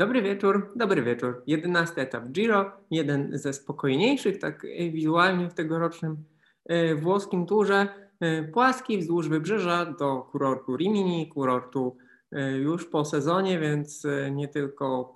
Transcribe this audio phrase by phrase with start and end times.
[0.00, 1.42] Dobry wieczór, dobry wieczór.
[1.46, 6.24] Jedenasty etap Giro, jeden ze spokojniejszych, tak wizualnie w tegorocznym
[6.66, 7.88] e, włoskim turze.
[8.20, 11.96] E, płaski wzdłuż wybrzeża do kurortu Rimini, kurortu
[12.32, 15.14] e, już po sezonie, więc nie tylko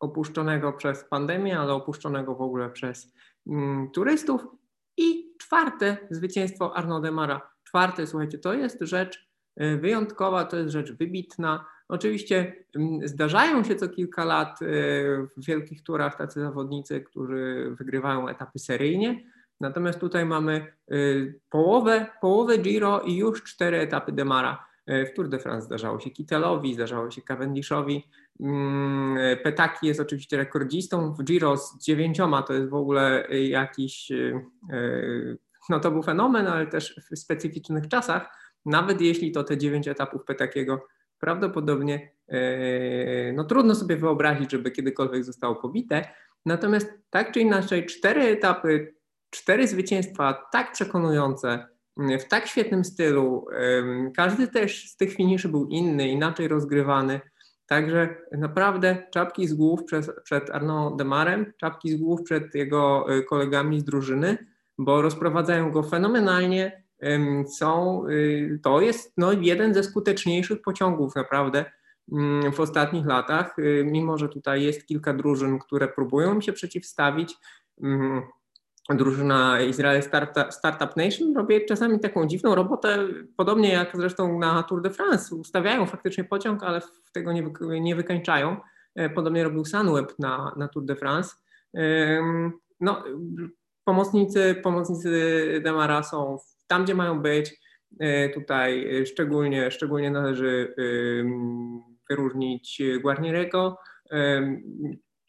[0.00, 3.12] opuszczonego przez pandemię, ale opuszczonego w ogóle przez
[3.46, 4.46] mm, turystów.
[4.96, 7.50] I czwarte zwycięstwo Arnaud Demara.
[7.64, 13.88] Czwarte, słuchajcie, to jest rzecz wyjątkowa, to jest rzecz wybitna Oczywiście mm, zdarzają się co
[13.88, 14.66] kilka lat y,
[15.36, 19.24] w wielkich turach tacy zawodnicy, którzy wygrywają etapy seryjnie,
[19.60, 24.66] natomiast tutaj mamy y, połowę, połowę Giro i już cztery etapy Demara.
[24.90, 28.08] Y, w Tour de France zdarzało się Kittelowi, zdarzało się Cavendishowi.
[28.40, 34.12] Mm, Petaki jest oczywiście rekordzistą w Giro z dziewięcioma, to jest w ogóle jakiś,
[35.68, 40.24] no to był fenomen, ale też w specyficznych czasach, nawet jeśli to te dziewięć etapów
[40.24, 40.86] Petakiego
[41.22, 46.08] prawdopodobnie e, no, trudno sobie wyobrazić, żeby kiedykolwiek zostało pobite.
[46.46, 48.94] Natomiast tak czy inaczej, cztery etapy,
[49.30, 51.66] cztery zwycięstwa tak przekonujące,
[51.96, 53.46] w tak świetnym stylu.
[54.16, 57.20] Każdy też z tych finiszy był inny, inaczej rozgrywany.
[57.66, 59.80] Także naprawdę czapki z głów
[60.24, 64.38] przed, Arnaud Demarem, czapki z głów przed jego e, kolegami z drużyny,
[64.78, 66.82] bo rozprowadzają go fenomenalnie,
[67.46, 71.64] są, y, to jest no, jeden ze skuteczniejszych pociągów naprawdę
[72.12, 77.36] mm, w ostatnich latach, y, mimo że tutaj jest kilka drużyn, które próbują się przeciwstawić.
[77.82, 78.22] Mm,
[78.90, 80.02] drużyna Izrael
[80.50, 82.98] Startup Nation robi czasami taką dziwną robotę,
[83.36, 85.34] podobnie jak zresztą na Tour de France.
[85.34, 86.80] Ustawiają faktycznie pociąg, ale
[87.12, 88.56] tego nie, nie wykańczają.
[88.94, 91.34] E, podobnie robił Sunweb na, na Tour de France.
[92.80, 93.04] No,
[93.84, 97.60] pomocnicy, pomocnicy Demara są tam, gdzie mają być.
[98.00, 100.74] E, tutaj e, szczególnie, szczególnie należy
[102.10, 103.78] wyróżnić Guarnierego.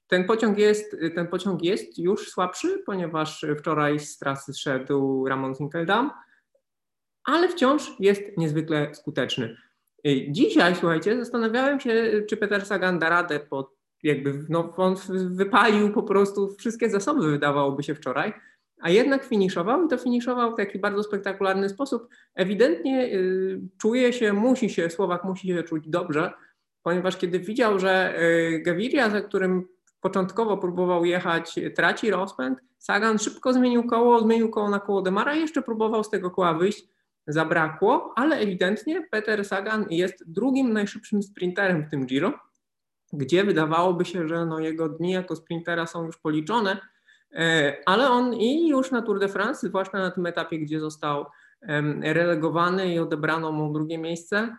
[0.08, 6.12] Ten pociąg, jest, ten pociąg jest już słabszy, ponieważ wczoraj z trasy zszedł Ramon Zinkeldam,
[7.24, 9.58] ale wciąż jest niezwykle skuteczny.
[10.08, 15.94] E, dzisiaj, słuchajcie, zastanawiałem się, czy Peter Sagan da radę, bo jakby no, on wypalił
[15.94, 18.34] po prostu wszystkie zasoby, wydawałoby się wczoraj,
[18.84, 22.08] a jednak finiszował i to finiszował w taki bardzo spektakularny sposób.
[22.36, 26.32] Ewidentnie y, czuje się, musi się, Słowak musi się czuć dobrze,
[26.82, 29.68] ponieważ kiedy widział, że y, Gaviria, za którym
[30.02, 35.40] początkowo próbował jechać, traci rozpęd, Sagan szybko zmienił koło, zmienił koło na koło Demara i
[35.40, 36.88] jeszcze próbował z tego koła wyjść.
[37.28, 42.34] Zabrakło, ale ewidentnie Peter Sagan jest drugim najszybszym sprinterem w tym Giro,
[43.14, 46.78] gdzie wydawałoby się, że no jego dni jako sprintera są już policzone,
[47.86, 51.26] ale on i już na Tour de France, zwłaszcza na tym etapie, gdzie został
[52.02, 54.58] relegowany i odebrano mu drugie miejsce,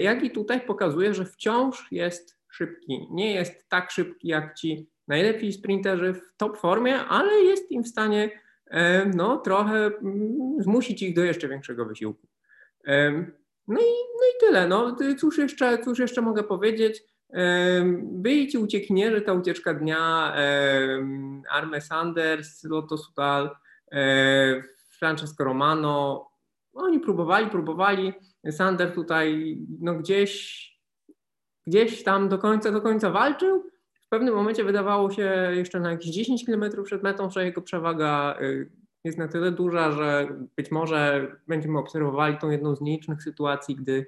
[0.00, 3.06] jak i tutaj pokazuje, że wciąż jest szybki.
[3.10, 7.88] Nie jest tak szybki jak ci najlepsi sprinterzy w top formie, ale jest im w
[7.88, 8.40] stanie
[9.14, 9.90] no, trochę
[10.58, 12.28] zmusić ich do jeszcze większego wysiłku.
[13.68, 14.68] No i, no i tyle.
[14.68, 17.02] No, cóż, jeszcze, cóż jeszcze mogę powiedzieć?
[18.02, 20.34] Byli ci uciekinierzy, ta ucieczka dnia,
[21.50, 23.50] Arme Sanders, Lotto Sudal,
[24.98, 26.26] Francesco Romano,
[26.76, 28.12] oni próbowali, próbowali.
[28.50, 30.66] Sanders tutaj no gdzieś,
[31.66, 33.70] gdzieś tam do końca, do końca walczył.
[34.06, 38.38] W pewnym momencie wydawało się jeszcze na jakieś 10 km przed metą, że jego przewaga
[38.40, 38.70] y,
[39.04, 44.06] jest na tyle duża, że być może będziemy obserwowali tą jedną z nielicznych sytuacji, gdy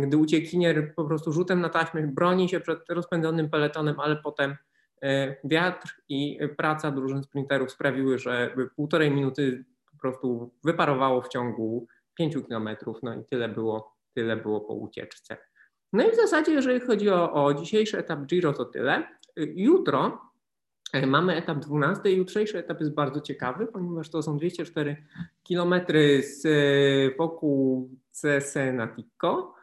[0.00, 4.56] gdy uciekinier po prostu rzutem na taśmę broni się przed rozpędzonym peletonem, ale potem
[5.02, 11.86] e, wiatr i praca drużyn sprinterów sprawiły, że półtorej minuty po prostu wyparowało w ciągu
[12.14, 15.36] pięciu kilometrów, no i tyle było, tyle było po ucieczce.
[15.92, 19.08] No i w zasadzie, jeżeli chodzi o, o dzisiejszy etap Giro, to tyle.
[19.36, 20.20] Jutro
[20.92, 22.12] e, mamy etap 12.
[22.12, 24.96] Jutrzejszy etap jest bardzo ciekawy, ponieważ to są 204
[25.48, 25.74] km
[26.22, 29.57] z e, wokół Cesenatico.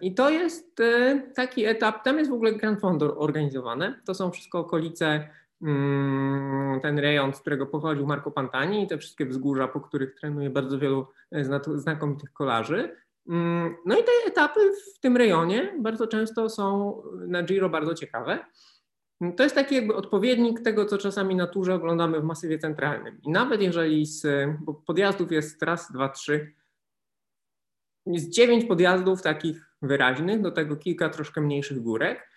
[0.00, 4.00] I to jest e, taki etap, tam jest w ogóle Grand Fond organizowane.
[4.04, 5.28] To są wszystko okolice,
[5.62, 10.50] mm, ten rejon, z którego pochodził Marco Pantani i te wszystkie wzgórza, po których trenuje
[10.50, 12.96] bardzo wielu e, znakomitych kolarzy.
[13.28, 14.60] Mm, no i te etapy
[14.94, 16.96] w tym rejonie bardzo często są
[17.26, 18.38] na Giro bardzo ciekawe.
[19.36, 23.18] To jest taki jakby odpowiednik tego, co czasami na turze oglądamy w masywie centralnym.
[23.22, 24.26] I nawet jeżeli z
[24.86, 26.52] podjazdów jest raz, dwa, trzy,
[28.12, 32.30] jest dziewięć podjazdów takich wyraźnych, do tego kilka troszkę mniejszych górek.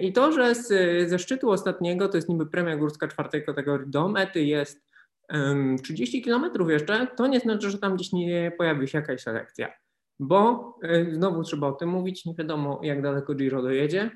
[0.00, 0.68] I to, że z,
[1.08, 4.84] ze szczytu ostatniego, to jest niby premia górska czwartej kategorii, do mety jest
[5.32, 9.72] um, 30 kilometrów jeszcze, to nie znaczy, że tam gdzieś nie pojawi się jakaś selekcja.
[10.20, 14.10] Bo y, znowu trzeba o tym mówić, nie wiadomo jak daleko Giro dojedzie.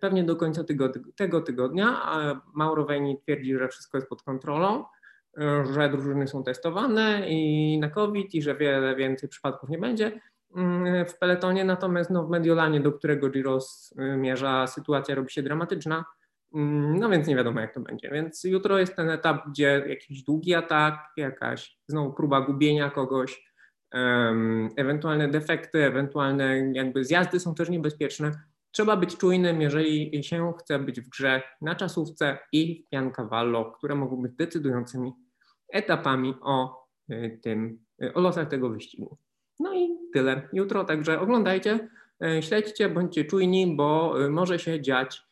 [0.00, 2.02] pewnie do końca tygodnia, tego tygodnia.
[2.02, 4.84] A Mauro Veni twierdzi, że wszystko jest pod kontrolą,
[5.74, 10.20] że drużyny są testowane i na COVID i że wiele więcej przypadków nie będzie
[10.56, 16.04] mm, w peletonie, natomiast no, w Mediolanie, do którego Giro zmierza, sytuacja robi się dramatyczna,
[16.54, 18.10] mm, no więc nie wiadomo jak to będzie.
[18.10, 23.52] Więc jutro jest ten etap, gdzie jakiś długi atak, jakaś znowu próba gubienia kogoś,
[24.76, 28.32] ewentualne defekty, ewentualne jakby zjazdy są też niebezpieczne.
[28.72, 33.94] Trzeba być czujnym, jeżeli się chce być w grze na czasówce i w Piancavallo, które
[33.94, 35.12] mogą być decydującymi
[35.72, 39.18] etapami o y, tym, y, o losach tego wyścigu.
[39.60, 40.48] No i tyle.
[40.52, 41.88] Jutro także oglądajcie,
[42.24, 45.22] y, śledźcie, bądźcie czujni, bo może się dziać,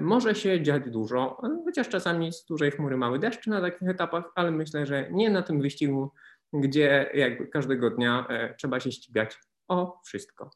[0.00, 4.50] może się dziać dużo, chociaż czasami z dużej chmury mały deszcz na takich etapach, ale
[4.50, 6.10] myślę, że nie na tym wyścigu,
[6.52, 8.28] gdzie jakby każdego dnia
[8.58, 9.38] trzeba się ścigać
[9.68, 10.50] o wszystko.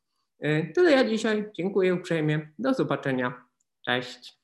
[0.75, 1.51] Tyle ja dzisiaj.
[1.55, 2.49] Dziękuję uprzejmie.
[2.59, 3.45] Do zobaczenia.
[3.85, 4.40] Cześć.